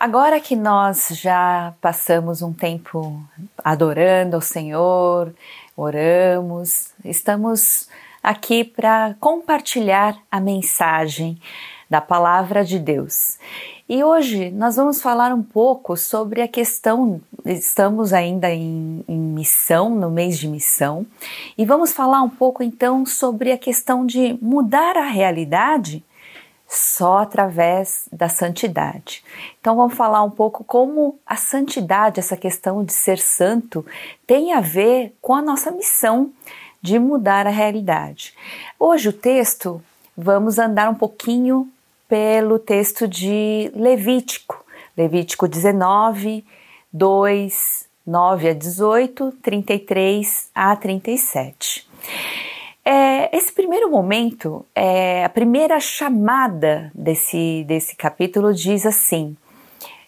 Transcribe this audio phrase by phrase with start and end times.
[0.00, 3.20] Agora que nós já passamos um tempo
[3.64, 5.34] adorando ao Senhor,
[5.76, 7.88] oramos, estamos
[8.22, 11.36] aqui para compartilhar a mensagem
[11.90, 13.38] da palavra de Deus.
[13.88, 19.90] E hoje nós vamos falar um pouco sobre a questão, estamos ainda em, em, missão,
[19.90, 21.04] no mês de missão,
[21.56, 26.04] e vamos falar um pouco então sobre a questão de mudar a realidade
[26.68, 29.24] só através da santidade.
[29.58, 33.84] Então vamos falar um pouco como a santidade, essa questão de ser santo,
[34.26, 36.30] tem a ver com a nossa missão
[36.82, 38.34] de mudar a realidade.
[38.78, 39.82] Hoje o texto,
[40.14, 41.66] vamos andar um pouquinho
[42.06, 44.64] pelo texto de Levítico,
[44.96, 46.44] Levítico 19,
[46.92, 51.88] 2, 9 a 18, 33 a 37.
[52.90, 59.36] É, esse primeiro momento, é, a primeira chamada desse, desse capítulo diz assim: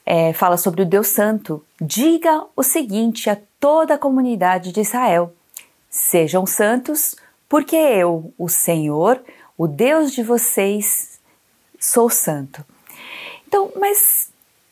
[0.06, 1.62] é, fala sobre o Deus Santo.
[1.78, 5.30] Diga o seguinte a toda a comunidade de Israel:
[5.90, 9.22] Sejam santos, porque eu, o Senhor,
[9.58, 11.20] o Deus de vocês,
[11.78, 12.64] sou santo.
[13.46, 14.29] Então, mas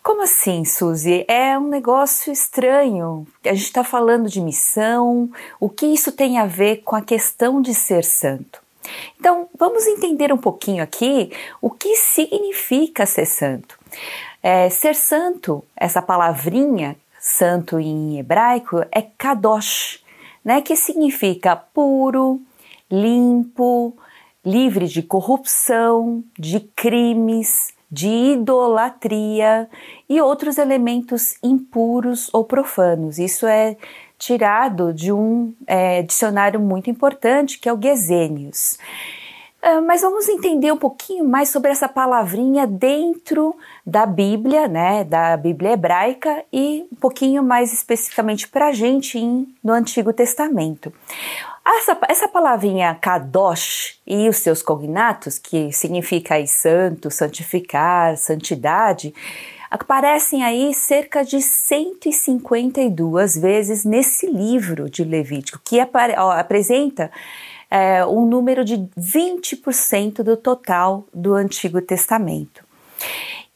[0.08, 1.22] como assim, Suzy?
[1.28, 3.26] É um negócio estranho.
[3.44, 5.30] A gente está falando de missão.
[5.60, 8.62] O que isso tem a ver com a questão de ser santo?
[9.20, 13.78] Então, vamos entender um pouquinho aqui o que significa ser santo.
[14.42, 20.02] É, ser santo, essa palavrinha santo em hebraico é kadosh,
[20.42, 22.40] né, que significa puro,
[22.90, 23.94] limpo,
[24.42, 29.68] livre de corrupção, de crimes, de idolatria
[30.08, 33.18] e outros elementos impuros ou profanos.
[33.18, 33.76] Isso é
[34.18, 38.78] tirado de um é, dicionário muito importante que é o Gesenius.
[39.60, 45.36] Uh, mas vamos entender um pouquinho mais sobre essa palavrinha dentro da Bíblia, né, da
[45.36, 50.92] Bíblia hebraica e um pouquinho mais especificamente para a gente em, no Antigo Testamento.
[51.76, 59.14] Essa, essa palavrinha kadosh e os seus cognatos, que significa aí santo, santificar, santidade,
[59.70, 65.78] aparecem aí cerca de 152 vezes nesse livro de Levítico, que
[66.16, 67.10] ó, apresenta
[67.70, 72.64] é, um número de 20% do total do Antigo Testamento.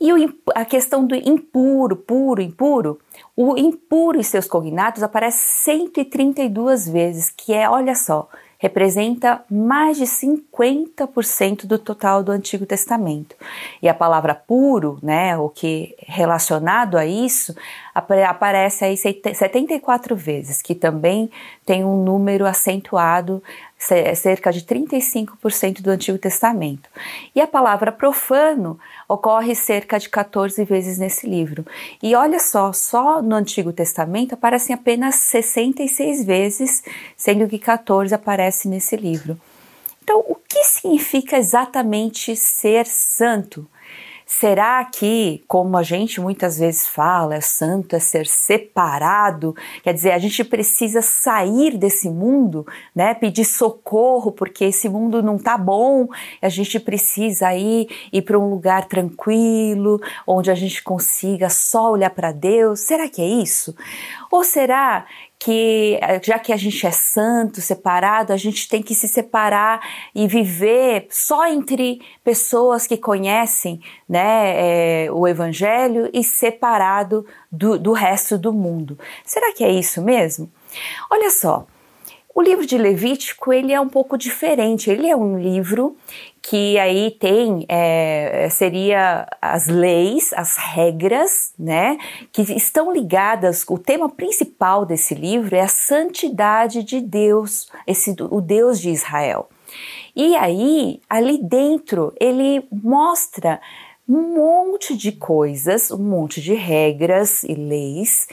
[0.03, 2.99] E o, a questão do impuro, puro, impuro,
[3.37, 10.05] o impuro e seus cognatos aparece 132 vezes, que é, olha só, representa mais de
[10.05, 13.37] 50% do total do Antigo Testamento.
[13.81, 17.55] E a palavra puro, né, o que relacionado a isso,
[17.95, 21.31] aparece aí 74 vezes, que também
[21.65, 23.41] tem um número acentuado
[24.15, 26.89] cerca de 35% do Antigo Testamento.
[27.35, 28.79] E a palavra profano
[29.09, 31.67] ocorre cerca de 14 vezes nesse livro.
[32.03, 36.83] E olha só, só no Antigo Testamento aparecem apenas 66 vezes,
[37.17, 39.39] sendo que 14 aparecem nesse livro.
[40.03, 43.67] Então, o que significa exatamente ser santo?
[44.39, 49.55] Será que, como a gente muitas vezes fala, é santo é ser separado?
[49.85, 53.13] Quer dizer, a gente precisa sair desse mundo, né?
[53.13, 56.09] Pedir socorro porque esse mundo não tá bom.
[56.41, 62.11] A gente precisa ir ir para um lugar tranquilo, onde a gente consiga só olhar
[62.11, 62.81] para Deus.
[62.81, 63.77] Será que é isso?
[64.31, 65.07] Ou será
[65.45, 69.81] que já que a gente é santo, separado, a gente tem que se separar
[70.15, 77.93] e viver só entre pessoas que conhecem né, é, o Evangelho e separado do, do
[77.93, 78.97] resto do mundo.
[79.25, 80.49] Será que é isso mesmo?
[81.11, 81.67] Olha só,
[82.35, 84.91] o livro de Levítico ele é um pouco diferente.
[84.91, 85.97] Ele é um livro
[86.41, 91.99] que aí tem é, seria as leis, as regras, né,
[92.33, 93.65] que estão ligadas.
[93.69, 99.49] O tema principal desse livro é a santidade de Deus, esse o Deus de Israel.
[100.17, 103.61] E aí ali dentro ele mostra
[104.09, 108.27] um monte de coisas, um monte de regras e leis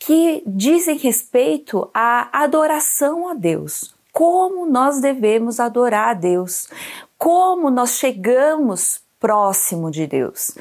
[0.00, 3.94] que dizem respeito à adoração a Deus.
[4.10, 6.68] Como nós devemos adorar a Deus,
[7.18, 10.52] como nós chegamos próximo de Deus.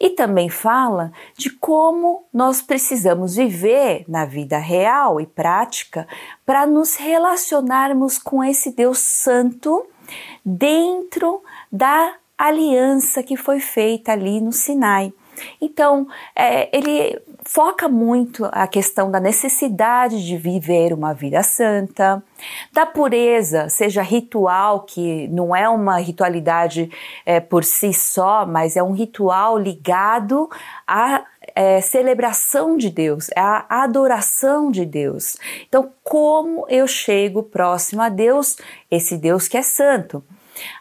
[0.00, 6.06] E também fala de como nós precisamos viver na vida real e prática
[6.44, 9.86] para nos relacionarmos com esse Deus Santo
[10.44, 11.40] dentro
[11.70, 15.12] da aliança que foi feita ali no Sinai.
[15.60, 22.22] Então, é, ele foca muito a questão da necessidade de viver uma vida santa,
[22.72, 26.90] da pureza, seja ritual, que não é uma ritualidade
[27.24, 30.48] é, por si só, mas é um ritual ligado
[30.86, 31.24] a
[31.54, 35.36] é, celebração de Deus, é a adoração de Deus.
[35.68, 38.56] Então, como eu chego próximo a Deus,
[38.90, 40.22] esse Deus que é santo?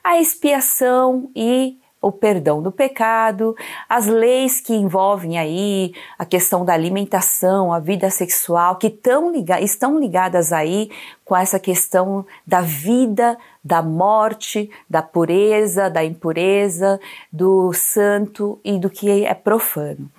[0.04, 1.78] A expiação e
[2.08, 3.56] o perdão do pecado,
[3.88, 8.90] as leis que envolvem aí a questão da alimentação, a vida sexual, que
[9.32, 10.90] liga estão ligadas aí
[11.24, 17.00] com essa questão da vida, da morte, da pureza, da impureza,
[17.32, 20.10] do santo e do que é profano.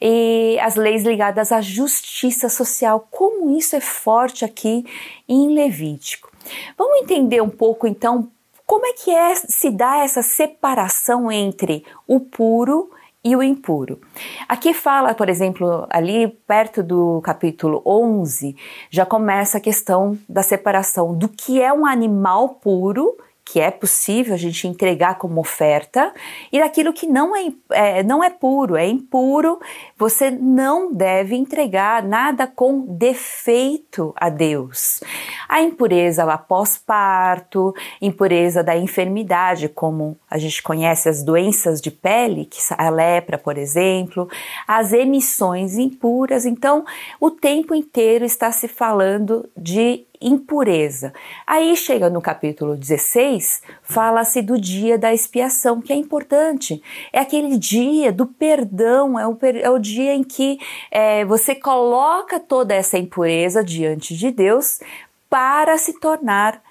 [0.00, 4.84] E as leis ligadas à justiça social, como isso é forte aqui
[5.28, 6.30] em Levítico.
[6.76, 8.30] Vamos entender um pouco então
[8.66, 12.90] como é que é, se dá essa separação entre o puro
[13.24, 14.00] e o impuro?
[14.48, 18.56] Aqui fala, por exemplo, ali perto do capítulo 11,
[18.90, 23.16] já começa a questão da separação do que é um animal puro
[23.46, 26.12] que é possível a gente entregar como oferta
[26.50, 29.60] e daquilo que não é, é, não é puro, é impuro,
[29.96, 35.00] você não deve entregar nada com defeito a Deus.
[35.48, 37.72] A impureza após parto,
[38.02, 43.56] impureza da enfermidade, como a gente conhece as doenças de pele, que a lepra, por
[43.56, 44.28] exemplo,
[44.66, 46.44] as emissões impuras.
[46.44, 46.84] Então,
[47.20, 51.12] o tempo inteiro está se falando de impureza.
[51.46, 56.82] Aí chega no capítulo 16, fala-se do dia da expiação, que é importante.
[57.12, 60.58] É aquele dia do perdão, é o, é o dia em que
[60.90, 64.80] é, você coloca toda essa impureza diante de Deus
[65.28, 66.62] para se tornar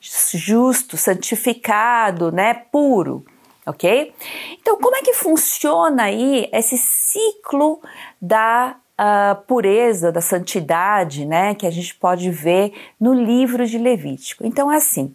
[0.00, 3.24] justo, santificado, né, puro,
[3.66, 4.14] ok?
[4.60, 7.80] Então, como é que funciona aí esse ciclo
[8.20, 14.46] da a pureza, da santidade, né, que a gente pode ver no livro de Levítico.
[14.46, 15.14] Então, é assim,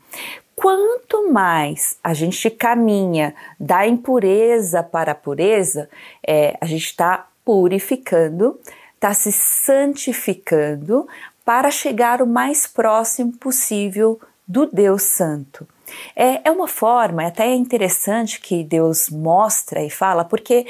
[0.56, 5.88] quanto mais a gente caminha da impureza para a pureza,
[6.26, 8.60] é, a gente está purificando,
[8.96, 11.08] está se santificando
[11.46, 15.68] para chegar o mais próximo possível do Deus Santo.
[16.16, 20.66] É, é uma forma, até é interessante que Deus mostra e fala, porque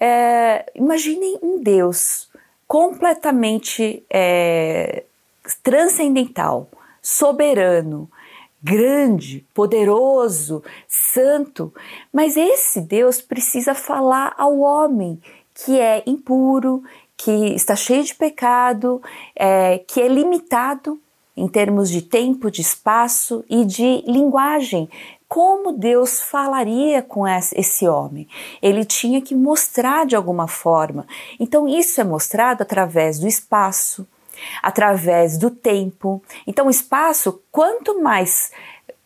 [0.00, 2.30] é, imaginem um Deus
[2.66, 5.04] completamente é,
[5.62, 6.68] transcendental,
[7.00, 8.10] soberano,
[8.62, 11.72] grande, poderoso, santo,
[12.12, 15.20] mas esse Deus precisa falar ao homem
[15.54, 16.82] que é impuro,
[17.16, 19.00] que está cheio de pecado,
[19.34, 21.00] é, que é limitado
[21.36, 24.88] em termos de tempo, de espaço e de linguagem
[25.28, 28.28] como Deus falaria com esse homem.
[28.62, 31.06] Ele tinha que mostrar de alguma forma.
[31.38, 34.06] Então, isso é mostrado através do espaço,
[34.62, 36.22] através do tempo.
[36.46, 38.52] Então, o espaço, quanto mais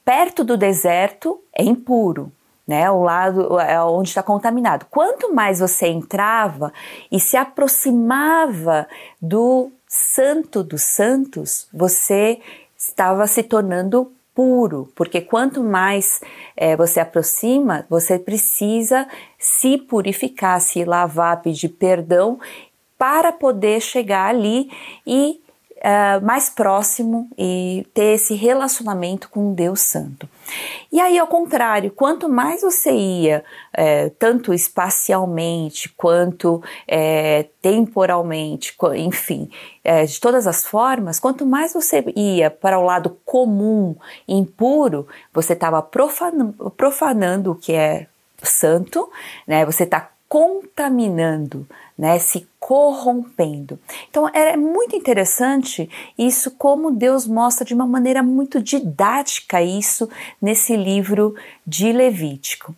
[0.05, 2.31] perto do deserto, é impuro.
[2.69, 4.87] Né, o lado é onde está contaminado.
[4.88, 6.73] Quanto mais você entrava
[7.11, 8.87] e se aproximava
[9.20, 12.40] do santo dos santos, você
[12.78, 16.19] estava se tornando puro, porque quanto mais
[16.56, 19.06] é, você aproxima, você precisa
[19.38, 22.40] se purificar, se lavar, pedir perdão
[22.96, 24.70] para poder chegar ali
[25.06, 25.42] e
[25.81, 30.29] uh, mais próximo e ter esse relacionamento com Deus Santo.
[30.93, 39.49] E aí, ao contrário, quanto mais você ia, é, tanto espacialmente quanto é, temporalmente, enfim,
[39.85, 43.95] é, de todas as formas, quanto mais você ia para o lado comum,
[44.26, 48.07] impuro, você estava profanando, profanando o que é
[48.43, 49.09] santo,
[49.47, 49.64] né?
[49.64, 51.66] Você está contaminando,
[51.99, 53.81] né, se corrompendo.
[54.09, 60.09] Então é muito interessante isso como Deus mostra de uma maneira muito didática isso
[60.41, 61.35] nesse livro
[61.67, 62.73] de Levítico.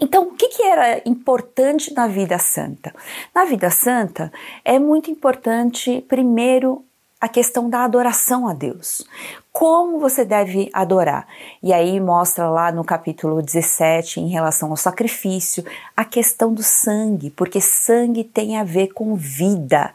[0.00, 2.92] Então, o que, que, era importante na vida santa?
[3.32, 4.32] Na vida santa
[4.64, 6.84] é muito importante, primeiro,
[7.20, 9.04] a questão da adoração a Deus.
[9.52, 11.26] Como você deve adorar?
[11.62, 15.64] E aí mostra lá no capítulo 17, em relação ao sacrifício,
[15.96, 19.94] a questão do sangue, porque sangue tem a ver com vida.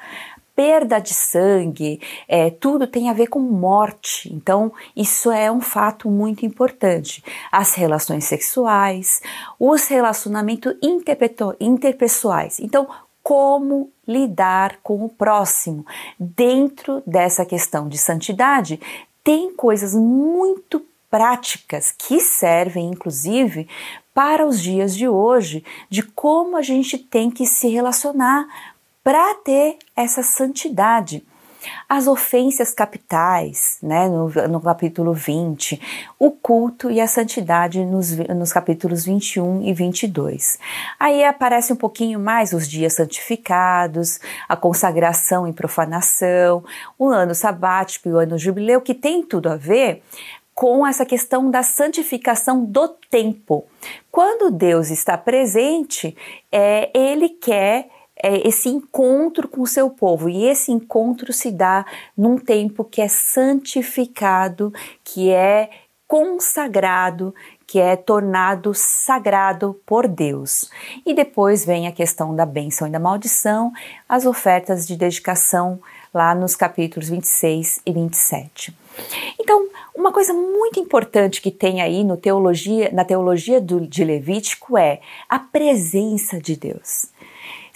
[0.56, 4.34] Perda de sangue, é, tudo tem a ver com morte.
[4.34, 7.24] Então, isso é um fato muito importante.
[7.52, 9.22] As relações sexuais,
[9.60, 10.74] os relacionamentos
[11.60, 12.60] interpessoais.
[12.60, 12.88] Então,
[13.24, 15.86] como lidar com o próximo.
[16.20, 18.80] Dentro dessa questão de santidade,
[19.24, 23.68] tem coisas muito práticas que servem, inclusive,
[24.14, 28.48] para os dias de hoje, de como a gente tem que se relacionar
[29.04, 31.24] para ter essa santidade.
[31.88, 35.80] As ofensas capitais, né, no, no capítulo 20,
[36.18, 40.58] o culto e a santidade nos, nos capítulos 21 e 22.
[41.00, 46.64] Aí aparece um pouquinho mais os dias santificados, a consagração e profanação,
[46.98, 50.02] o ano sabático e o ano jubileu, que tem tudo a ver
[50.54, 53.66] com essa questão da santificação do tempo.
[54.12, 56.16] Quando Deus está presente,
[56.52, 57.90] é, Ele quer
[58.24, 61.86] é, esse encontro com o seu povo e esse encontro se dá
[62.16, 64.74] num tempo que é santificado,
[65.04, 65.70] que é
[66.08, 67.34] consagrado,
[67.66, 70.70] que é tornado sagrado por Deus.
[71.06, 73.72] E depois vem a questão da bênção e da maldição,
[74.10, 75.80] as ofertas de dedicação
[76.14, 78.76] lá nos capítulos 26 e 27.
[79.40, 84.78] Então, uma coisa muito importante que tem aí no teologia, na teologia do, de Levítico
[84.78, 85.00] é
[85.30, 87.08] a presença de Deus.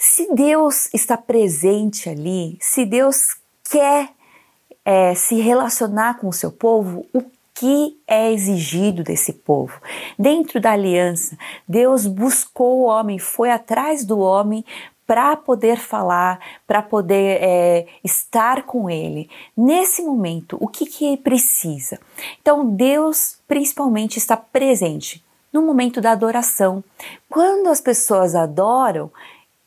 [0.08, 3.36] Se Deus está presente ali, se Deus
[3.68, 4.10] quer
[4.84, 7.22] é, se relacionar com o seu povo, o
[7.52, 9.78] que é exigido desse povo.
[10.16, 11.36] Dentro da aliança,
[11.68, 14.64] Deus buscou o homem, foi atrás do homem
[15.04, 19.28] para poder falar, para poder é, estar com Ele.
[19.56, 21.98] Nesse momento, o que, que precisa?
[22.40, 25.22] Então, Deus principalmente está presente
[25.52, 26.84] no momento da adoração.
[27.28, 29.10] Quando as pessoas adoram,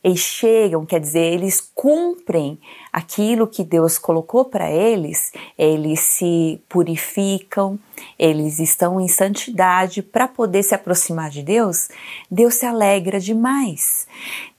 [0.03, 2.59] eles chegam, quer dizer, eles cumprem
[2.91, 7.79] aquilo que Deus colocou para eles, eles se purificam,
[8.17, 11.89] eles estão em santidade para poder se aproximar de Deus,
[12.29, 14.07] Deus se alegra demais.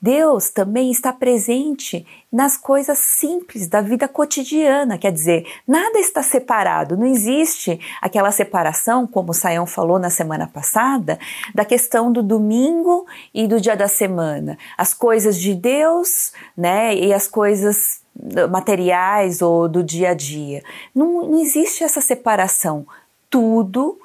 [0.01, 6.95] Deus também está presente nas coisas simples da vida cotidiana, quer dizer, nada está separado,
[6.95, 11.19] não existe aquela separação, como o Saião falou na semana passada,
[11.53, 14.57] da questão do domingo e do dia da semana.
[14.77, 18.00] As coisas de Deus, né, e as coisas
[18.49, 20.63] materiais ou do dia a dia.
[20.93, 22.85] Não, não existe essa separação.
[23.29, 23.99] Tudo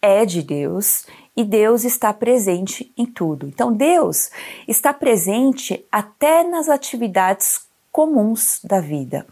[0.00, 3.46] é de Deus e Deus está presente em tudo.
[3.46, 4.30] Então, Deus
[4.68, 9.26] está presente até nas atividades comuns da vida.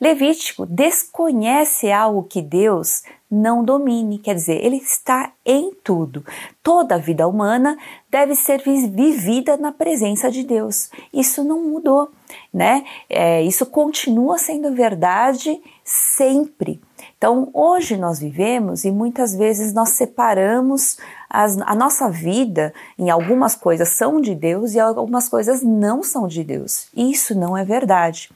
[0.00, 3.02] Levítico desconhece algo que Deus
[3.34, 6.24] não domine, quer dizer, ele está em tudo.
[6.62, 7.76] Toda a vida humana
[8.08, 10.88] deve ser vivida na presença de Deus.
[11.12, 12.10] Isso não mudou,
[12.52, 12.84] né?
[13.10, 16.80] É, isso continua sendo verdade sempre.
[17.18, 23.56] Então, hoje nós vivemos e muitas vezes nós separamos as, a nossa vida em algumas
[23.56, 26.86] coisas são de Deus e algumas coisas não são de Deus.
[26.94, 28.30] Isso não é verdade.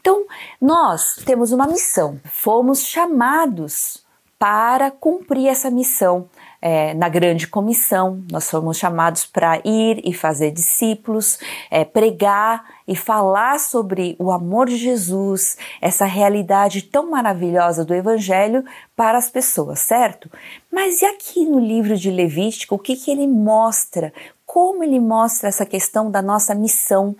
[0.00, 0.24] Então,
[0.60, 4.04] nós temos uma missão, fomos chamados
[4.38, 6.28] para cumprir essa missão.
[6.60, 11.38] É, na grande comissão, nós fomos chamados para ir e fazer discípulos,
[11.70, 18.64] é, pregar e falar sobre o amor de Jesus, essa realidade tão maravilhosa do Evangelho
[18.96, 20.30] para as pessoas, certo?
[20.72, 24.10] Mas e aqui no livro de Levítico, o que, que ele mostra?
[24.46, 27.14] Como ele mostra essa questão da nossa missão?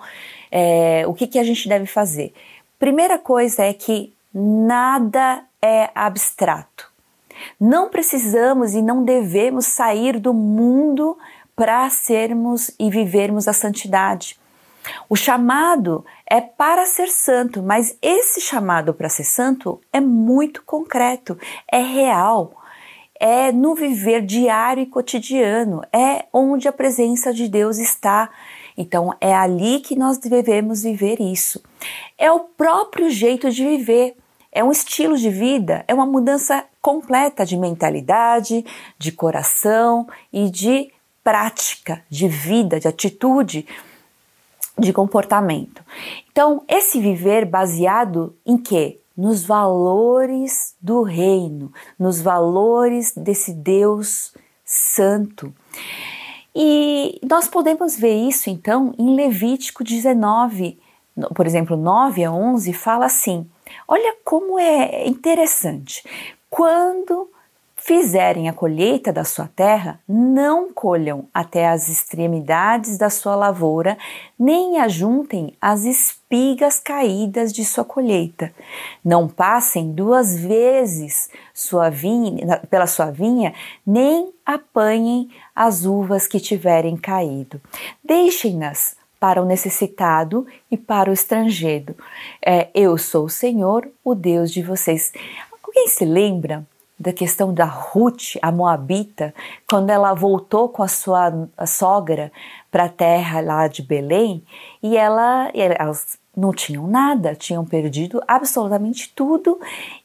[0.57, 2.33] É, o que, que a gente deve fazer?
[2.79, 6.93] Primeira coisa é que nada é abstrato.
[7.61, 11.19] Não precisamos e não devemos sair do mundo
[11.57, 14.39] para sermos e vivermos a santidade.
[15.09, 21.37] O chamado é para ser santo, mas esse chamado para ser santo é muito concreto,
[21.67, 22.53] é real,
[23.19, 28.31] é no viver diário e cotidiano, é onde a presença de Deus está.
[28.77, 31.63] Então é ali que nós devemos viver isso.
[32.19, 34.17] É o próprio jeito de viver
[34.55, 38.65] é um estilo de vida, é uma mudança completa de mentalidade,
[38.97, 40.93] de coração e de
[41.25, 43.67] prática, de vida, de atitude,
[44.79, 45.83] de comportamento.
[46.31, 49.01] Então, esse viver baseado em quê?
[49.17, 54.33] Nos valores do reino, nos valores desse Deus
[54.65, 55.53] santo.
[56.55, 60.79] E nós podemos ver isso então em Levítico 19,
[61.35, 63.49] por exemplo, 9 a 11 fala assim:
[63.89, 66.05] Olha como é interessante.
[66.49, 67.29] Quando
[67.85, 73.99] fizerem a colheita da sua terra, não colham até as extremidades da sua lavoura,
[74.39, 78.51] nem ajuntem as espigas caídas de sua colheita.
[79.05, 83.53] Não passem duas vezes sua vinha, pela sua vinha,
[83.87, 87.61] nem apanhem as uvas que tiverem caído.
[88.03, 91.95] Deixem-nas para o necessitado e para o estrangeiro.
[92.45, 95.13] É, eu sou o Senhor, o Deus de vocês.
[95.63, 96.67] Alguém se lembra
[96.99, 99.35] da questão da Ruth, a Moabita,
[99.69, 102.31] quando ela voltou com a sua a sogra
[102.71, 104.45] para a terra lá de Belém
[104.83, 105.93] e ela, ela
[106.37, 109.59] não tinham nada, tinham perdido absolutamente tudo,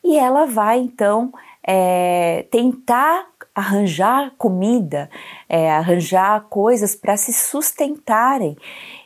[0.04, 5.10] e ela vai então é, tentar arranjar comida,
[5.48, 8.58] é, arranjar coisas para se sustentarem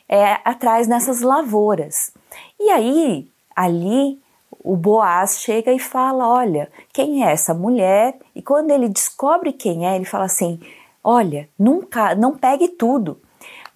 [0.08, 2.12] é, atrás nessas lavouras.
[2.60, 4.20] E aí, ali,
[4.64, 8.16] o Boaz chega e fala: Olha, quem é essa mulher?
[8.34, 10.58] E quando ele descobre quem é, ele fala assim:
[11.02, 13.20] Olha, nunca, não pegue tudo.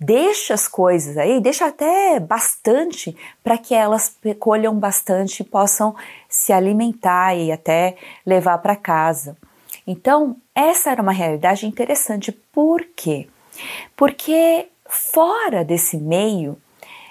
[0.00, 5.94] Deixa as coisas aí, deixa até bastante para que elas colham bastante e possam
[6.28, 9.36] se alimentar e até levar para casa.
[9.86, 12.30] Então, essa era uma realidade interessante.
[12.30, 13.28] Por quê?
[13.96, 16.56] Porque fora desse meio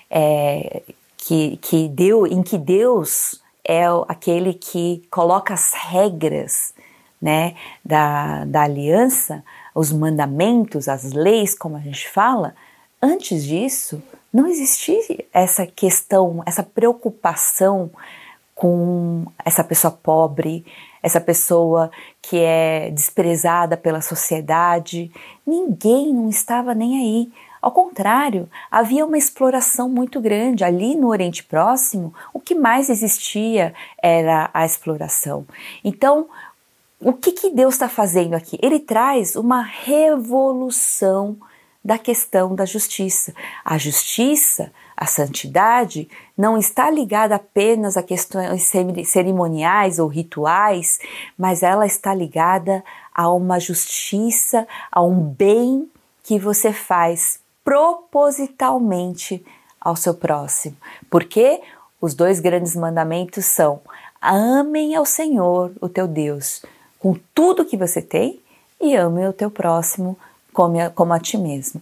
[0.09, 0.81] é,
[1.17, 6.73] que, que deu, em que Deus é aquele que coloca as regras
[7.21, 9.43] né, da, da aliança,
[9.75, 12.55] os mandamentos, as leis, como a gente fala,
[13.01, 14.01] antes disso
[14.33, 17.89] não existia essa questão, essa preocupação
[18.53, 20.65] com essa pessoa pobre,
[21.01, 25.11] essa pessoa que é desprezada pela sociedade.
[25.45, 27.31] Ninguém não estava nem aí.
[27.61, 30.63] Ao contrário, havia uma exploração muito grande.
[30.63, 35.45] Ali no Oriente Próximo, o que mais existia era a exploração.
[35.83, 36.27] Então,
[36.99, 38.57] o que, que Deus está fazendo aqui?
[38.61, 41.37] Ele traz uma revolução
[41.83, 43.33] da questão da justiça.
[43.63, 48.67] A justiça a santidade não está ligada apenas a questões
[49.05, 50.97] cerimoniais ou rituais,
[51.37, 52.83] mas ela está ligada
[53.13, 55.87] a uma justiça, a um bem
[56.23, 59.45] que você faz propositalmente
[59.77, 60.77] ao seu próximo.
[61.09, 61.61] Porque
[61.99, 63.81] os dois grandes mandamentos são:
[64.21, 66.63] amem ao Senhor, o teu Deus,
[66.97, 68.39] com tudo que você tem,
[68.79, 70.17] e ame o teu próximo
[70.53, 71.81] como a, como a ti mesmo.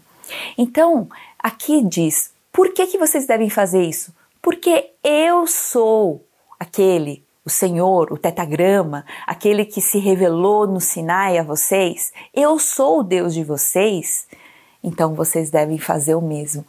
[0.58, 4.12] Então, aqui diz: por que, que vocês devem fazer isso?
[4.42, 6.26] Porque eu sou
[6.60, 12.12] aquele, o Senhor, o tetagrama, aquele que se revelou no Sinai a vocês.
[12.34, 14.26] Eu sou o Deus de vocês.
[14.86, 16.64] Então vocês devem fazer o mesmo.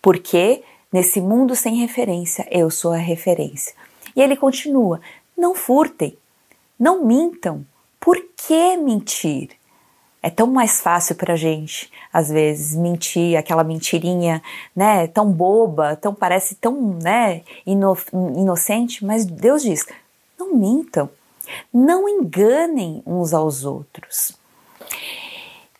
[0.00, 3.74] Porque nesse mundo sem referência, eu sou a referência.
[4.16, 5.00] E ele continua:
[5.36, 6.16] não furtem,
[6.80, 7.64] não mintam.
[8.00, 9.50] Por que mentir?
[10.22, 14.42] É tão mais fácil para a gente, às vezes, mentir, aquela mentirinha,
[14.74, 17.96] né, tão boba, tão parece tão, né, ino
[18.36, 19.86] inocente, mas Deus diz:
[20.38, 21.10] não mintam,
[21.72, 24.32] não enganem uns aos outros.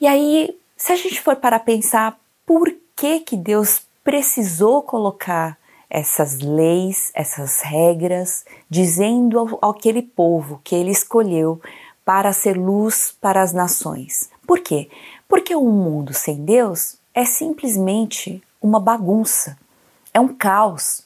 [0.01, 5.58] E aí, se a gente for para pensar por que que Deus precisou colocar
[5.90, 11.60] essas leis, essas regras, dizendo ao, àquele povo que ele escolheu
[12.04, 14.30] para ser luz para as nações.
[14.46, 14.88] Por quê?
[15.28, 19.58] Porque um mundo sem Deus é simplesmente uma bagunça,
[20.14, 21.02] é um caos,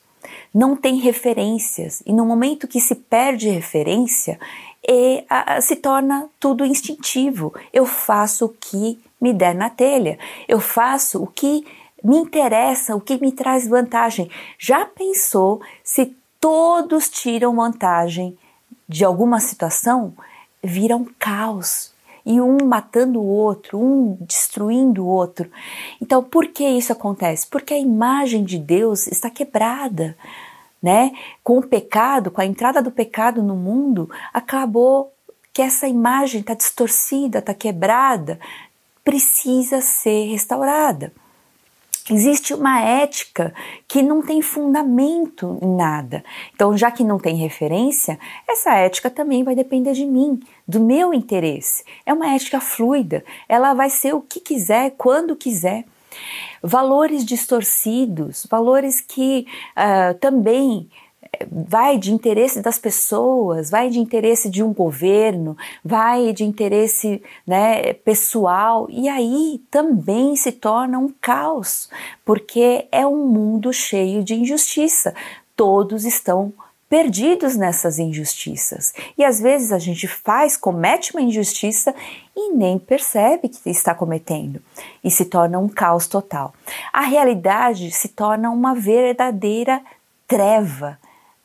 [0.55, 4.39] não tem referências e no momento que se perde referência,
[4.87, 7.55] e, a, se torna tudo instintivo.
[7.73, 11.65] Eu faço o que me der na telha, eu faço o que
[12.03, 14.29] me interessa, o que me traz vantagem.
[14.59, 18.37] Já pensou se todos tiram vantagem
[18.89, 20.13] de alguma situação?
[20.63, 21.93] vira um caos
[22.25, 25.51] e um matando o outro, um destruindo o outro.
[26.01, 27.47] Então, por que isso acontece?
[27.49, 30.17] Porque a imagem de Deus está quebrada,
[30.81, 31.13] né?
[31.43, 35.13] Com o pecado, com a entrada do pecado no mundo, acabou
[35.53, 38.39] que essa imagem está distorcida, está quebrada,
[39.05, 41.13] precisa ser restaurada.
[42.11, 43.55] Existe uma ética
[43.87, 46.25] que não tem fundamento em nada.
[46.53, 51.15] Então, já que não tem referência, essa ética também vai depender de mim, do meu
[51.15, 51.85] interesse.
[52.05, 55.85] É uma ética fluida, ela vai ser o que quiser, quando quiser.
[56.61, 60.91] Valores distorcidos, valores que uh, também
[61.51, 67.93] vai de interesse das pessoas, vai de interesse de um governo, vai de interesse né,
[67.95, 71.89] pessoal, e aí também se torna um caos,
[72.25, 75.15] porque é um mundo cheio de injustiça.
[75.57, 76.53] Todos estão
[76.89, 78.93] perdidos nessas injustiças.
[79.17, 81.95] E às vezes a gente faz, comete uma injustiça
[82.37, 84.61] e nem percebe que está cometendo
[85.03, 86.53] e se torna um caos total.
[86.93, 89.81] A realidade se torna uma verdadeira
[90.29, 90.99] treva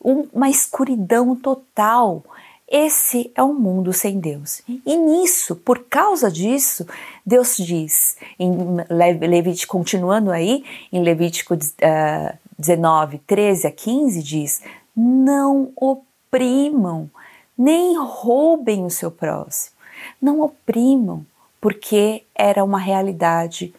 [0.07, 2.23] uma escuridão total.
[2.69, 4.61] Esse é um mundo sem Deus.
[4.67, 6.85] E nisso, por causa disso,
[7.25, 8.49] Deus diz, em
[8.89, 14.61] Levítico, continuando aí, em Levítico uh, 19, 13 a 15, diz:
[14.95, 17.09] Não oprimam,
[17.57, 19.75] nem roubem o seu próximo.
[20.21, 21.25] Não oprimam,
[21.59, 23.73] porque era uma realidade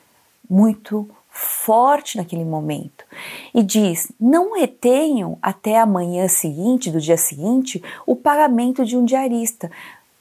[0.49, 3.05] muito forte naquele momento.
[3.55, 9.05] E diz: não retenham até a manhã seguinte, do dia seguinte, o pagamento de um
[9.05, 9.71] diarista.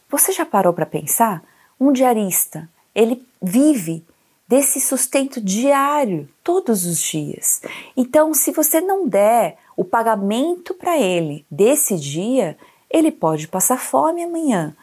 [0.10, 1.44] Você já parou para pensar?
[1.80, 4.06] Um diarista, ele vive
[4.48, 7.62] desse sustento diário, todos os dias.
[7.96, 12.58] Então, se você não der o pagamento para ele desse dia,
[12.90, 14.76] ele pode passar fome amanhã.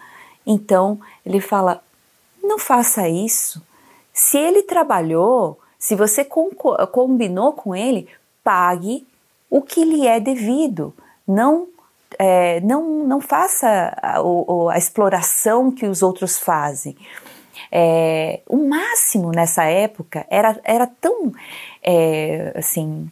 [0.44, 1.82] Então, ele fala:
[2.42, 3.62] não faça isso.
[4.12, 8.08] Se ele trabalhou, se você combinou com ele,
[8.42, 9.06] pague
[9.50, 10.94] o que lhe é devido.
[11.28, 11.68] Não,
[12.18, 13.68] é, não, não faça
[14.00, 16.96] a, a, a, exploração que os outros fazem.
[17.70, 21.34] É, o máximo nessa época era, era tão
[21.82, 23.06] é, assim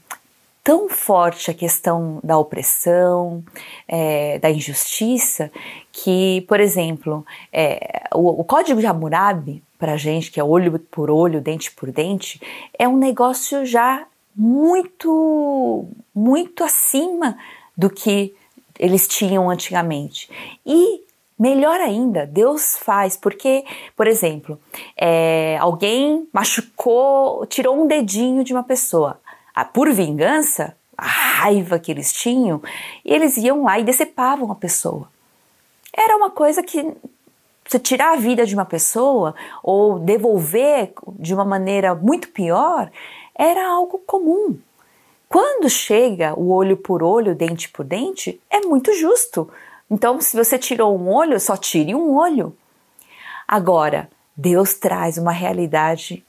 [0.62, 3.42] tão forte a questão da opressão,
[3.88, 5.50] é, da injustiça,
[5.90, 11.10] que, por exemplo, é, o, o, Código de Hammurabi, para gente, que é olho por
[11.10, 12.40] olho, dente por dente,
[12.78, 17.36] é um negócio já muito, muito acima
[17.76, 18.34] do que
[18.78, 20.30] eles tinham antigamente.
[20.64, 21.02] E
[21.38, 23.64] melhor ainda, Deus faz, porque,
[23.96, 24.60] por exemplo,
[24.96, 29.20] é, alguém machucou, tirou um dedinho de uma pessoa.
[29.54, 32.62] Ah, por vingança, a raiva que eles tinham,
[33.04, 35.08] eles iam lá e decepavam a pessoa.
[35.92, 36.94] Era uma coisa que
[37.66, 42.90] você tirar a vida de uma pessoa ou devolver de uma maneira muito pior
[43.34, 44.58] era algo comum.
[45.28, 49.50] Quando chega o olho por olho, dente por dente, é muito justo.
[49.90, 52.54] Então, se você tirou um olho, só tire um olho.
[53.48, 56.24] Agora, Deus traz uma realidade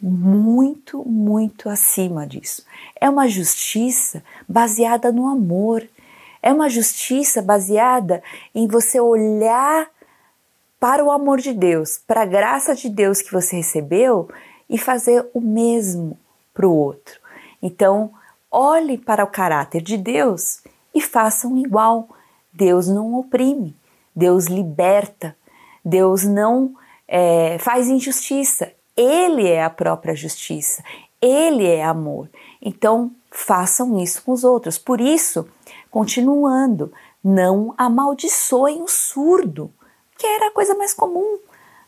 [0.00, 2.64] muito, muito acima disso.
[3.00, 5.86] É uma justiça baseada no amor.
[6.42, 8.22] É uma justiça baseada
[8.54, 9.88] em você olhar
[10.78, 14.28] para o amor de Deus, para a graça de Deus que você recebeu
[14.70, 16.16] e fazer o mesmo
[16.54, 17.18] para o outro.
[17.60, 18.12] Então,
[18.50, 20.62] olhe para o caráter de Deus
[20.94, 22.08] e façam igual.
[22.52, 23.76] Deus não oprime,
[24.14, 25.36] Deus liberta,
[25.84, 26.74] Deus não
[27.06, 30.82] é, faz injustiça, ele é a própria justiça,
[31.22, 32.28] ele é amor.
[32.60, 34.76] Então, façam isso com os outros.
[34.76, 35.48] Por isso,
[35.88, 39.72] continuando, não amaldiçoem o surdo,
[40.18, 41.38] que era a coisa mais comum.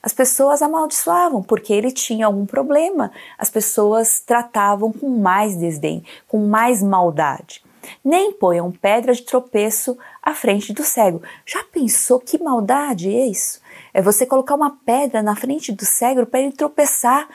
[0.00, 3.10] As pessoas amaldiçoavam porque ele tinha algum problema.
[3.36, 7.62] As pessoas tratavam com mais desdém, com mais maldade.
[8.04, 11.22] Nem ponham pedra de tropeço à frente do cego.
[11.44, 13.60] Já pensou que maldade é isso?
[13.92, 17.28] É você colocar uma pedra na frente do cego para ele tropeçar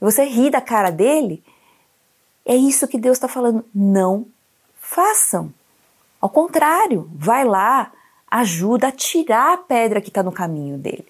[0.00, 1.42] você rir da cara dele.
[2.44, 3.64] É isso que Deus está falando.
[3.74, 4.26] Não
[4.80, 5.52] façam.
[6.20, 7.92] Ao contrário, vai lá,
[8.30, 11.06] ajuda a tirar a pedra que está no caminho dele.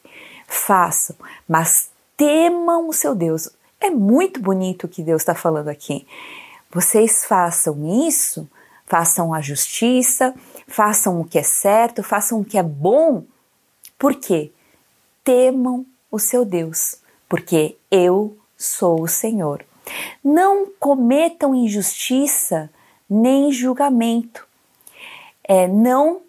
[0.46, 1.16] Façam,
[1.48, 3.50] mas temam o seu Deus.
[3.80, 6.06] É muito bonito o que Deus está falando aqui.
[6.70, 8.48] Vocês façam isso,
[8.86, 10.34] façam a justiça,
[10.66, 13.24] façam o que é certo, façam o que é bom.
[13.98, 14.52] Por quê?
[15.26, 19.64] Temam o seu Deus, porque eu sou o Senhor.
[20.22, 22.70] Não cometam injustiça
[23.10, 24.46] nem julgamento.
[25.42, 26.20] É, não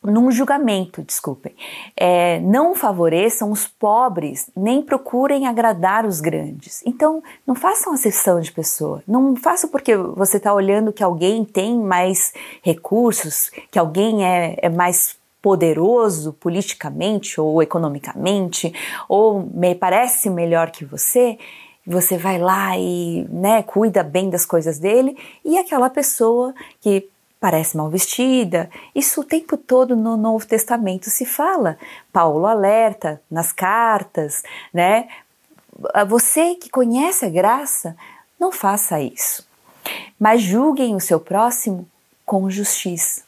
[0.00, 1.54] num julgamento, desculpem.
[1.96, 6.80] É, não favoreçam os pobres, nem procurem agradar os grandes.
[6.86, 9.02] Então, não façam acepção de pessoa.
[9.06, 14.68] Não façam porque você está olhando que alguém tem mais recursos, que alguém é, é
[14.68, 18.72] mais poderoso politicamente ou economicamente,
[19.08, 21.38] ou me parece melhor que você,
[21.86, 27.08] você vai lá e né, cuida bem das coisas dele, e aquela pessoa que
[27.40, 31.78] parece mal vestida, isso o tempo todo no Novo Testamento se fala.
[32.12, 34.42] Paulo alerta nas cartas,
[34.74, 35.08] né?
[36.08, 37.96] Você que conhece a graça,
[38.40, 39.46] não faça isso.
[40.18, 41.88] Mas julguem o seu próximo
[42.26, 43.27] com justiça.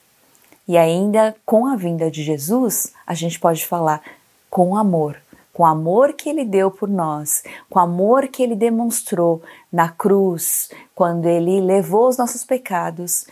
[0.71, 4.01] E ainda com a vinda de Jesus, a gente pode falar
[4.49, 5.21] com amor,
[5.53, 9.89] com o amor que ele deu por nós, com o amor que ele demonstrou na
[9.89, 13.27] cruz, quando ele levou os nossos pecados.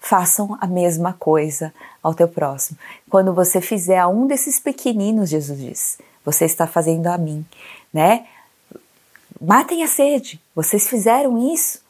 [0.00, 1.72] Façam a mesma coisa
[2.02, 2.76] ao teu próximo.
[3.08, 7.46] Quando você fizer a um desses pequeninos, Jesus diz, você está fazendo a mim,
[7.94, 8.26] né?
[9.40, 10.42] Matem a sede.
[10.56, 11.84] Vocês fizeram isso,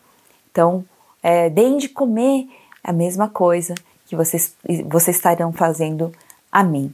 [0.51, 0.85] então
[1.23, 2.51] é, deem de comer
[2.85, 3.75] a mesma coisa
[4.11, 6.13] que vocês, vocês estarão fazendo
[6.51, 6.93] a mim.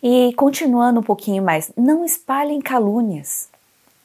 [0.00, 3.48] E continuando um pouquinho mais, não espalhem calúnias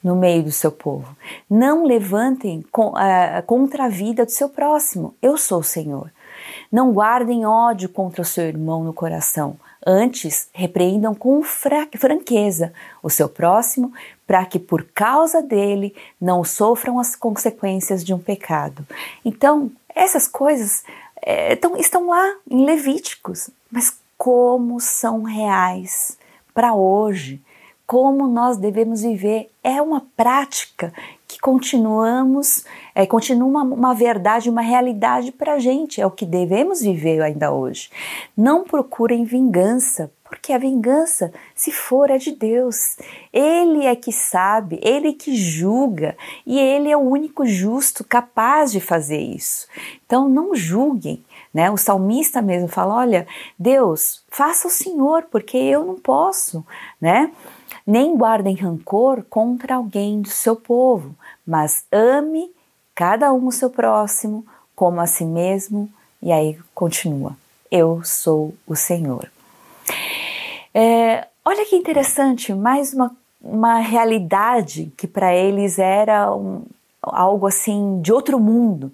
[0.02, 1.16] no meio do seu povo.
[1.48, 5.14] Não levantem uh, contra a vida do seu próximo.
[5.22, 6.10] Eu sou o Senhor.
[6.72, 9.56] Não guardem ódio contra o seu irmão no coração.
[9.86, 13.92] Antes, repreendam com franqueza o seu próximo,
[14.26, 18.84] para que por causa dele não sofram as consequências de um pecado.
[19.24, 20.84] Então, essas coisas
[21.22, 26.18] é, tão, estão lá em Levíticos, mas como são reais
[26.52, 27.40] para hoje,
[27.86, 30.92] como nós devemos viver, é uma prática
[31.40, 36.80] continuamos, é, continua uma, uma verdade, uma realidade para a gente, é o que devemos
[36.80, 37.90] viver ainda hoje.
[38.36, 42.96] Não procurem vingança, porque a vingança, se for, é de Deus.
[43.32, 48.80] Ele é que sabe, ele que julga e ele é o único justo capaz de
[48.80, 49.66] fazer isso.
[50.06, 51.24] Então não julguem.
[51.52, 51.68] Né?
[51.68, 53.26] O salmista mesmo fala: Olha,
[53.58, 56.64] Deus, faça o Senhor, porque eu não posso.
[57.00, 57.32] Né?
[57.90, 61.12] Nem guardem rancor contra alguém do seu povo,
[61.44, 62.48] mas ame
[62.94, 65.90] cada um o seu próximo como a si mesmo.
[66.22, 67.36] E aí continua:
[67.68, 69.28] Eu sou o Senhor.
[70.72, 73.10] É, olha que interessante, mais uma,
[73.42, 76.62] uma realidade que para eles era um,
[77.02, 78.92] algo assim de outro mundo.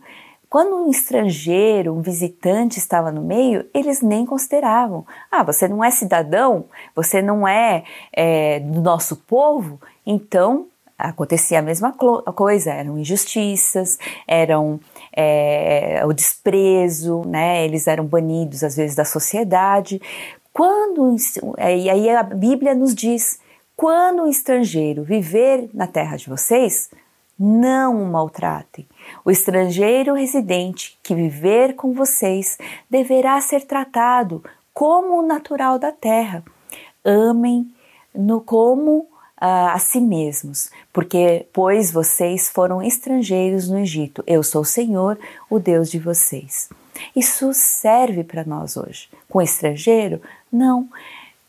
[0.48, 5.04] Quando um estrangeiro, um visitante estava no meio, eles nem consideravam.
[5.30, 10.66] Ah, você não é cidadão, você não é, é do nosso povo, então
[10.98, 14.80] acontecia a mesma coisa, eram injustiças, eram
[15.12, 17.64] é, o desprezo, né?
[17.64, 20.00] Eles eram banidos às vezes da sociedade.
[20.52, 21.14] Quando
[21.58, 23.38] é, e aí a Bíblia nos diz,
[23.76, 26.88] quando um estrangeiro viver na terra de vocês,
[27.38, 28.86] não o maltratem.
[29.24, 34.42] O estrangeiro residente que viver com vocês deverá ser tratado
[34.72, 36.44] como o natural da terra.
[37.04, 37.70] Amem
[38.14, 44.24] no como a, a si mesmos, porque pois vocês foram estrangeiros no Egito.
[44.26, 46.68] Eu sou o Senhor, o Deus de vocês.
[47.14, 49.08] Isso serve para nós hoje.
[49.28, 50.20] Com estrangeiro?
[50.50, 50.88] Não.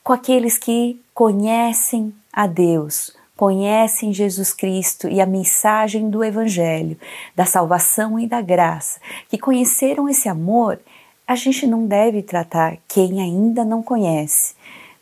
[0.03, 6.97] Com aqueles que conhecem a Deus, conhecem Jesus Cristo e a mensagem do Evangelho,
[7.35, 10.79] da salvação e da graça, que conheceram esse amor,
[11.25, 14.55] a gente não deve tratar quem ainda não conhece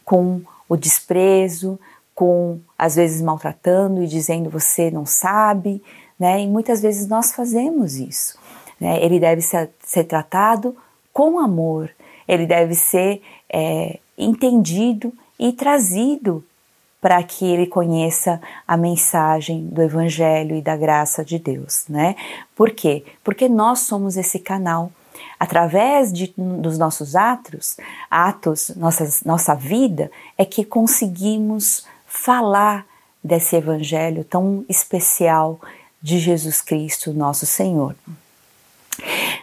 [0.03, 1.79] com o desprezo,
[2.13, 5.81] com às vezes maltratando e dizendo você não sabe,
[6.19, 6.41] né?
[6.41, 8.37] E muitas vezes nós fazemos isso.
[8.79, 9.03] Né?
[9.03, 10.75] Ele deve ser, ser, tratado
[11.13, 11.89] com amor,
[12.27, 16.43] ele deve ser é, entendido e trazido
[17.05, 22.15] para que ele conheça a mensagem do Evangelho e da graça de Deus, né?
[22.55, 23.05] Por quê?
[23.23, 24.91] Porque nós somos esse canal.
[25.39, 27.77] Através de, dos nossos atos,
[28.09, 32.87] atos, nossas, nossa vida, é que conseguimos falar
[33.23, 35.61] desse evangelho tão especial
[36.01, 37.95] de Jesus Cristo, nosso Senhor.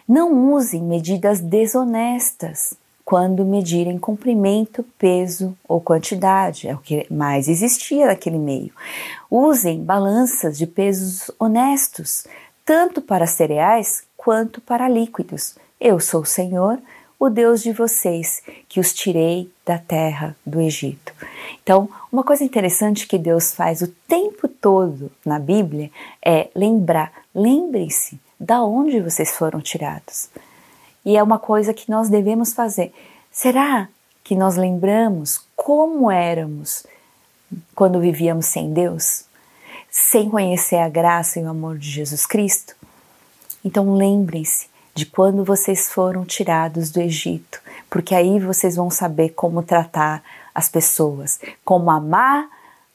[0.09, 8.07] Não usem medidas desonestas quando medirem comprimento, peso ou quantidade, é o que mais existia
[8.07, 8.73] naquele meio.
[9.31, 12.27] Usem balanças de pesos honestos,
[12.65, 15.57] tanto para cereais quanto para líquidos.
[15.81, 16.79] Eu sou o Senhor,
[17.19, 21.13] o Deus de vocês, que os tirei da terra do Egito.
[21.63, 25.91] Então, uma coisa interessante que Deus faz o tempo todo na Bíblia
[26.25, 30.29] é lembrar, lembrem-se da onde vocês foram tirados.
[31.05, 32.93] E é uma coisa que nós devemos fazer.
[33.31, 33.89] Será
[34.23, 36.87] que nós lembramos como éramos
[37.75, 39.25] quando vivíamos sem Deus?
[39.91, 42.75] Sem conhecer a graça e o amor de Jesus Cristo?
[43.65, 49.63] Então lembrem-se de quando vocês foram tirados do Egito, porque aí vocês vão saber como
[49.63, 50.23] tratar
[50.55, 52.49] as pessoas, como amar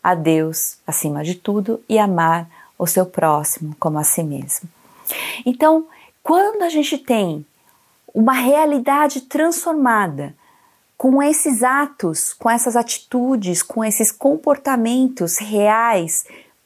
[0.04, 4.70] a Deus acima de tudo e amar o seu próximo como a si mesmo.
[5.46, 5.88] Então,
[6.22, 7.46] quando a gente tem
[8.14, 10.36] uma realidade transformada
[10.98, 16.26] com esses atos, com essas atitudes, com esses comportamentos reais,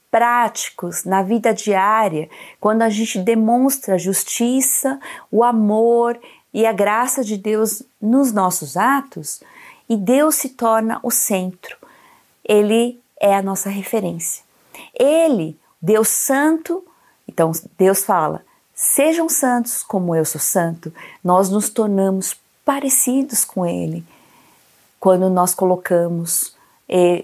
[0.10, 4.99] práticos na vida diária, quando a gente demonstra a justiça,
[5.30, 6.19] o amor
[6.54, 9.41] e a graça de Deus nos nossos atos,
[9.89, 11.77] e Deus se torna o centro.
[12.43, 14.43] Ele é a nossa referência.
[14.97, 16.84] Ele, Deus Santo,
[17.27, 18.43] então Deus fala:
[18.81, 20.91] sejam santos como eu sou santo.
[21.23, 24.03] Nós nos tornamos parecidos com Ele
[24.99, 26.55] quando nós colocamos,
[26.89, 27.23] eh,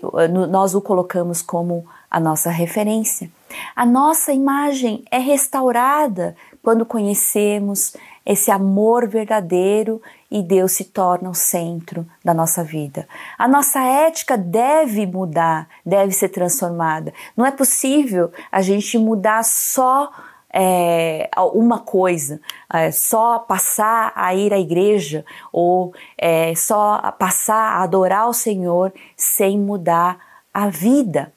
[0.49, 3.31] nós o colocamos como a nossa referência.
[3.75, 11.33] A nossa imagem é restaurada quando conhecemos esse amor verdadeiro e Deus se torna o
[11.33, 13.07] centro da nossa vida.
[13.35, 17.11] A nossa ética deve mudar, deve ser transformada.
[17.35, 20.11] Não é possível a gente mudar só
[20.53, 22.39] é, uma coisa,
[22.73, 28.93] é, só passar a ir à igreja ou é, só passar a adorar o Senhor
[29.15, 30.17] sem mudar
[30.53, 31.31] a vida.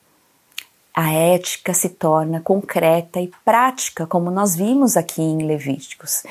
[0.95, 6.25] A ética se torna concreta e prática, como nós vimos aqui em Levíticos.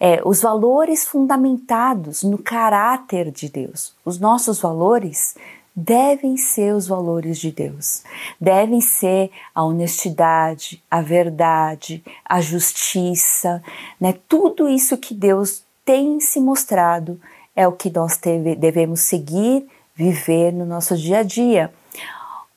[0.00, 5.36] É, os valores fundamentados no caráter de Deus, os nossos valores
[5.76, 8.02] devem ser os valores de Deus.
[8.40, 13.62] Devem ser a honestidade, a verdade, a justiça,
[14.00, 14.14] né?
[14.26, 17.20] Tudo isso que Deus tem se mostrado
[17.54, 18.18] é o que nós
[18.58, 21.72] devemos seguir, viver no nosso dia a dia.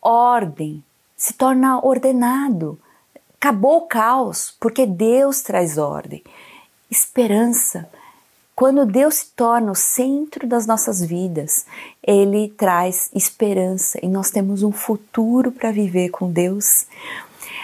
[0.02, 0.82] Ordem
[1.18, 2.80] se torna ordenado.
[3.36, 6.24] Acabou o caos, porque Deus traz ordem.
[6.90, 7.90] Esperança
[8.60, 11.65] quando Deus se torna o centro das nossas vidas,
[12.06, 16.86] Ele traz esperança e nós temos um futuro para viver com Deus.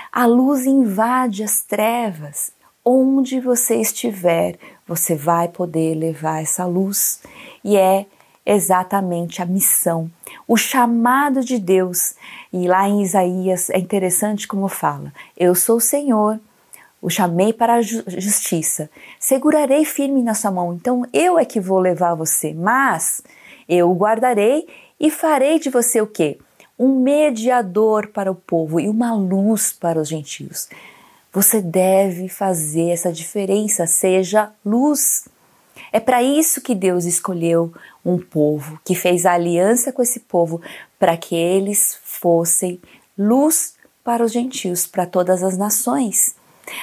[0.09, 2.53] A luz invade as trevas.
[2.85, 7.19] Onde você estiver, você vai poder levar essa luz.
[7.61, 8.05] E é
[8.45, 10.09] exatamente a missão,
[10.47, 12.15] o chamado de Deus.
[12.53, 16.39] E lá em Isaías é interessante como fala: Eu sou o Senhor
[17.01, 18.89] o chamei para a justiça.
[19.19, 23.21] Segurarei firme na sua mão, então eu é que vou levar você, mas
[23.67, 24.67] eu o guardarei
[24.99, 26.37] e farei de você o quê?
[26.77, 30.67] Um mediador para o povo e uma luz para os gentios.
[31.31, 35.27] Você deve fazer essa diferença, seja luz.
[35.91, 37.73] É para isso que Deus escolheu
[38.05, 40.61] um povo, que fez a aliança com esse povo,
[40.97, 42.79] para que eles fossem
[43.17, 46.35] luz para os gentios, para todas as nações.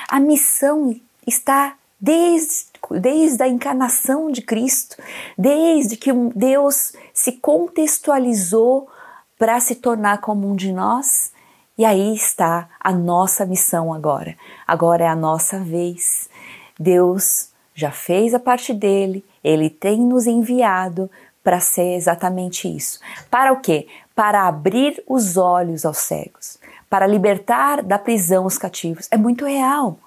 [0.09, 0.95] A missão
[1.27, 4.97] está desde, desde a encarnação de Cristo,
[5.39, 8.89] desde que Deus se contextualizou
[9.39, 11.33] para se tornar como um de nós.
[11.79, 14.37] E aí está a nossa missão agora.
[14.67, 16.29] Agora é a nossa vez.
[16.79, 21.11] Deus já fez a parte dele, ele tem nos enviado
[21.43, 23.01] para ser exatamente isso.
[23.31, 23.87] Para o quê?
[24.15, 26.59] Para abrir os olhos aos cegos
[26.93, 29.09] para libertar da prisão os cativos.
[29.11, 29.99] É muito real,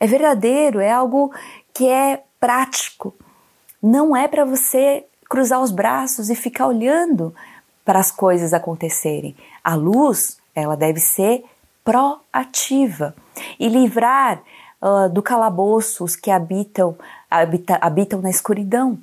[0.00, 1.30] é verdadeiro, é algo
[1.74, 3.14] que é prático.
[3.82, 7.34] Não é para você cruzar os braços e ficar olhando
[7.84, 9.36] para as coisas acontecerem.
[9.62, 11.44] A luz, ela deve ser
[11.84, 13.14] proativa
[13.58, 14.40] e livrar
[14.80, 16.96] uh, do calabouço os que habitam,
[17.30, 18.98] habita, habitam na escuridão.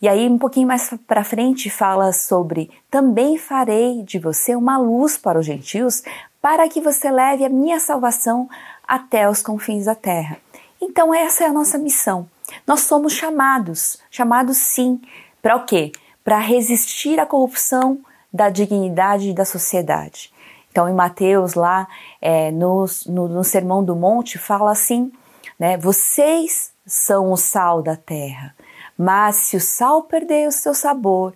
[0.00, 5.18] E aí, um pouquinho mais para frente, fala sobre: também farei de você uma luz
[5.18, 6.02] para os gentios,
[6.40, 8.48] para que você leve a minha salvação
[8.86, 10.38] até os confins da terra.
[10.80, 12.28] Então, essa é a nossa missão.
[12.66, 15.00] Nós somos chamados, chamados sim,
[15.42, 15.92] para o quê?
[16.24, 18.00] Para resistir à corrupção
[18.32, 20.32] da dignidade da sociedade.
[20.70, 21.86] Então, em Mateus, lá
[22.20, 25.12] é, no, no, no Sermão do Monte, fala assim:
[25.58, 28.54] né, vocês são o sal da terra,
[28.96, 31.34] mas se o sal perder o seu sabor,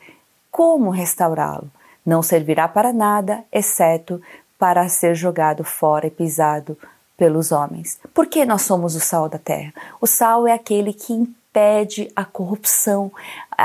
[0.51, 1.71] como restaurá-lo?
[2.07, 4.21] Não servirá para nada, exceto
[4.59, 6.77] para ser jogado fora e pisado
[7.17, 7.99] pelos homens.
[8.13, 9.73] Por que nós somos o sal da terra?
[10.01, 13.13] O sal é aquele que impede a corrupção,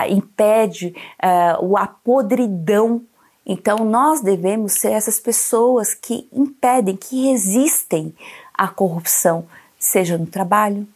[0.07, 3.01] impede uh, a podridão.
[3.45, 8.13] Então nós devemos ser essas pessoas que impedem, que resistem
[8.53, 9.45] à corrupção,
[9.79, 10.87] seja no trabalho,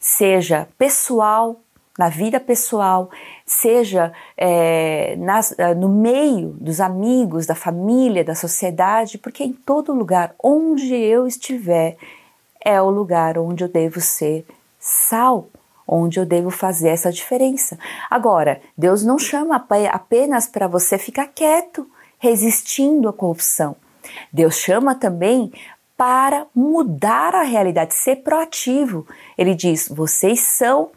[0.00, 1.60] seja pessoal,
[1.98, 3.10] na vida pessoal,
[3.44, 9.94] seja é, nas, é, no meio dos amigos, da família, da sociedade, porque em todo
[9.94, 11.96] lugar onde eu estiver
[12.64, 14.46] é o lugar onde eu devo ser
[14.78, 15.48] sal,
[15.86, 17.78] onde eu devo fazer essa diferença.
[18.08, 19.56] Agora, Deus não chama
[19.90, 21.86] apenas para você ficar quieto,
[22.18, 23.76] resistindo à corrupção.
[24.32, 25.52] Deus chama também
[25.96, 29.06] para mudar a realidade, ser proativo.
[29.36, 30.90] Ele diz: vocês são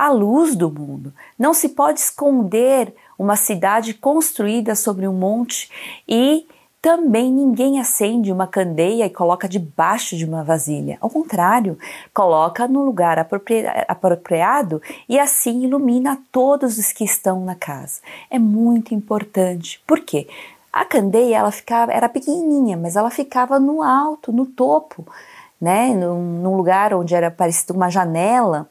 [0.00, 1.12] a luz do mundo.
[1.38, 5.70] Não se pode esconder uma cidade construída sobre um monte
[6.08, 6.46] e
[6.80, 10.96] também ninguém acende uma candeia e coloca debaixo de uma vasilha.
[11.02, 11.78] Ao contrário,
[12.14, 13.18] coloca no lugar
[13.86, 18.00] apropriado e assim ilumina todos os que estão na casa.
[18.30, 19.82] É muito importante.
[19.86, 20.26] Por quê?
[20.72, 25.06] A candeia ela ficava, era pequenininha, mas ela ficava no alto, no topo,
[25.60, 25.92] né?
[25.92, 28.66] Num, num lugar onde era parecido uma janela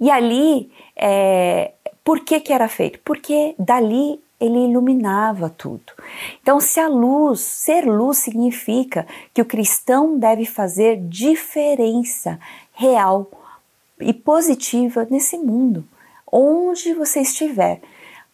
[0.00, 1.72] e ali, é,
[2.04, 2.98] por que, que era feito?
[3.04, 5.92] Porque dali ele iluminava tudo.
[6.42, 12.40] Então, se a luz, ser luz significa que o cristão deve fazer diferença
[12.72, 13.30] real
[14.00, 15.84] e positiva nesse mundo,
[16.30, 17.80] onde você estiver.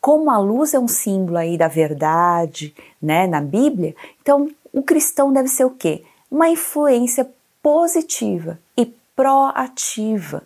[0.00, 5.30] Como a luz é um símbolo aí da verdade, né, na Bíblia, então o cristão
[5.30, 6.04] deve ser o quê?
[6.30, 7.28] Uma influência
[7.62, 10.42] positiva e proativa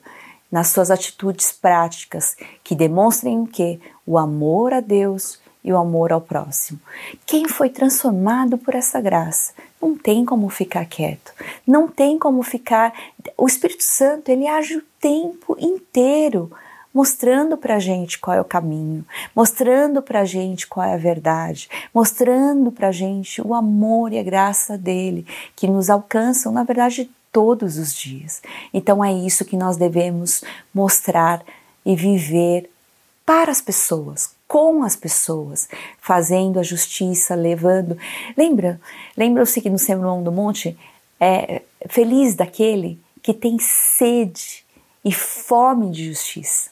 [0.53, 3.81] nas suas atitudes práticas que demonstrem o que?
[4.07, 6.79] O amor a Deus e o amor ao próximo.
[7.25, 11.33] Quem foi transformado por essa graça não tem como ficar quieto,
[11.67, 12.93] não tem como ficar.
[13.37, 16.53] O Espírito Santo ele age o tempo inteiro
[16.95, 20.99] mostrando para a gente qual é o caminho, mostrando para a gente qual é a
[20.99, 25.27] verdade, mostrando para a gente o amor e a graça dele
[25.57, 28.43] que nos alcançam, na verdade, todos os dias.
[28.73, 31.43] Então é isso que nós devemos mostrar
[31.85, 32.71] e viver
[33.25, 35.69] para as pessoas, com as pessoas,
[36.01, 37.97] fazendo a justiça, levando.
[38.37, 38.81] Lembra?
[39.17, 40.77] Lembra-se que no Sermão do Monte
[41.19, 44.65] é feliz daquele que tem sede
[45.05, 46.72] e fome de justiça.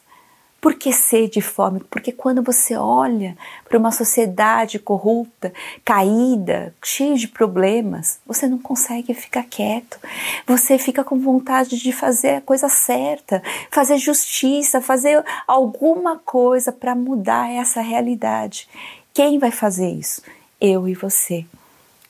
[0.61, 1.81] Por que sede e fome?
[1.89, 3.37] Porque quando você olha
[3.67, 5.53] para uma sociedade corrupta,
[5.83, 9.99] caída, cheia de problemas, você não consegue ficar quieto.
[10.47, 16.95] Você fica com vontade de fazer a coisa certa, fazer justiça, fazer alguma coisa para
[16.95, 18.69] mudar essa realidade.
[19.15, 20.23] Quem vai fazer isso?
[20.61, 21.47] Eu e você.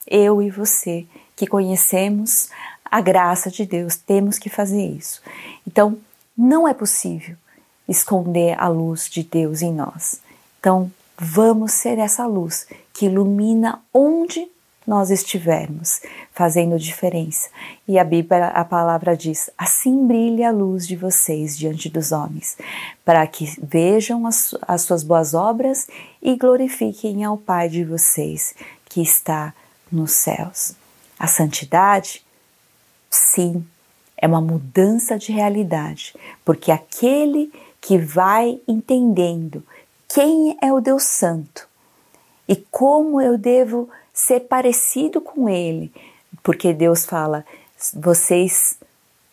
[0.08, 2.50] Eu e você que conhecemos
[2.84, 5.22] a graça de Deus, temos que fazer isso.
[5.64, 5.96] Então,
[6.36, 7.36] não é possível
[7.90, 10.20] esconder a luz de Deus em nós.
[10.60, 14.48] Então, vamos ser essa luz que ilumina onde
[14.86, 16.00] nós estivermos,
[16.32, 17.48] fazendo diferença.
[17.86, 22.56] E a Bíblia, a palavra diz: assim brilhe a luz de vocês diante dos homens,
[23.04, 25.86] para que vejam as, as suas boas obras
[26.22, 28.54] e glorifiquem ao Pai de vocês
[28.86, 29.52] que está
[29.90, 30.74] nos céus.
[31.18, 32.24] A santidade,
[33.10, 33.64] sim,
[34.16, 36.14] é uma mudança de realidade,
[36.44, 39.62] porque aquele que vai entendendo
[40.08, 41.68] quem é o Deus Santo
[42.48, 45.92] e como eu devo ser parecido com Ele,
[46.42, 47.44] porque Deus fala:
[47.94, 48.78] vocês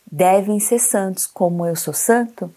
[0.10, 2.54] devem ser santos como eu sou santo,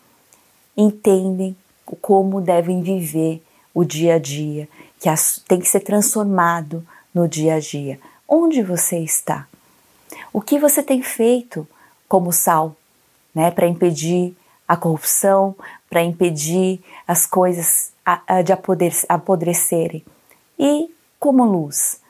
[0.77, 1.57] entendem
[2.01, 3.43] como devem viver
[3.75, 4.69] o dia a dia,
[4.99, 5.09] que
[5.49, 7.99] tem que ser transformado no dia a dia.
[8.29, 9.49] Onde você está?
[10.33, 11.67] O que você tem feito
[12.09, 12.77] como sal,
[13.35, 14.37] né, para impedir
[14.67, 15.57] a corrupção,
[15.91, 17.93] para impedir as coisas
[18.45, 18.53] de
[19.09, 20.05] apodrecerem.
[20.57, 20.89] E
[21.19, 22.01] como luz,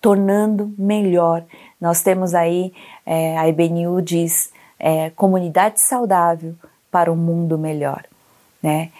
[0.00, 1.42] tornando melhor.
[1.80, 2.72] Nós temos aí,
[3.06, 6.54] é, a IBNU diz, é, comunidade saudável
[6.90, 8.04] para um mundo melhor.
[8.62, 8.92] Né?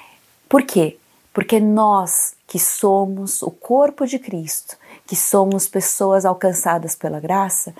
[0.48, 0.96] Por quê?
[1.32, 7.74] Porque nós que somos o corpo de Cristo, que somos pessoas alcançadas pela graça,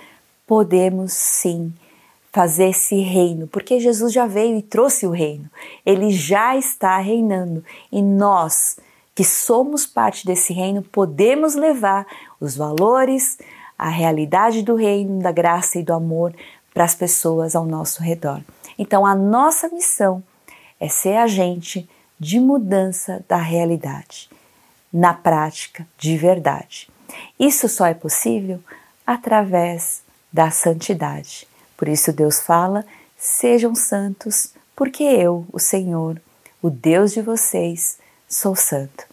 [0.46, 1.72] podemos sim
[2.34, 5.48] fazer esse reino, porque Jesus já veio e trouxe o reino.
[5.86, 8.76] Ele já está reinando e nós,
[9.14, 12.04] que somos parte desse reino, podemos levar
[12.40, 13.38] os valores,
[13.78, 16.34] a realidade do reino, da graça e do amor
[16.74, 18.42] para as pessoas ao nosso redor.
[18.76, 20.20] Então, a nossa missão
[20.80, 24.28] é ser agente de mudança da realidade,
[24.92, 26.90] na prática, de verdade.
[27.38, 28.58] Isso só é possível
[29.06, 31.46] através da santidade
[31.84, 32.82] por isso Deus fala:
[33.14, 36.18] sejam santos, porque eu, o Senhor,
[36.62, 39.04] o Deus de vocês, sou santo.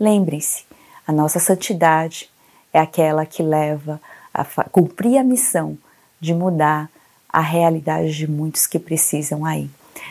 [0.00, 0.64] Lembrem-se,
[1.06, 2.30] a nossa santidade
[2.72, 4.00] é aquela que leva
[4.32, 5.76] a cumprir a missão
[6.18, 6.90] de mudar
[7.28, 9.68] a realidade de muitos que precisam aí.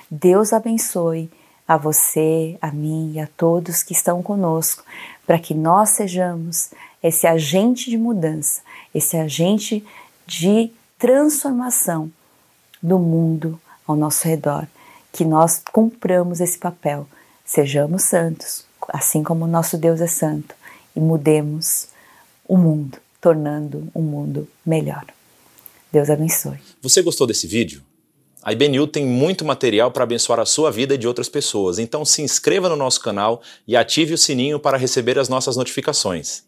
[0.07, 1.31] Deus abençoe
[1.67, 4.83] a você, a mim e a todos que estão conosco,
[5.25, 6.69] para que nós sejamos
[7.01, 8.61] esse agente de mudança,
[8.93, 9.83] esse agente
[10.27, 10.71] de
[11.03, 12.09] transformação
[12.81, 14.65] do mundo ao nosso redor,
[15.11, 17.05] que nós cumpramos esse papel,
[17.43, 20.55] sejamos santos, assim como o nosso Deus é santo,
[20.95, 21.89] e mudemos
[22.47, 25.05] o mundo, tornando um mundo melhor.
[25.91, 26.57] Deus abençoe.
[26.81, 27.83] Você gostou desse vídeo?
[28.41, 32.05] A IBNU tem muito material para abençoar a sua vida e de outras pessoas, então
[32.05, 36.43] se inscreva no nosso canal e ative o sininho para receber as nossas notificações.